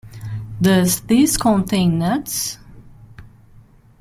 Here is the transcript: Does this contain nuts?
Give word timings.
Does 0.59 1.01
this 1.01 1.37
contain 1.37 1.99
nuts? 1.99 2.57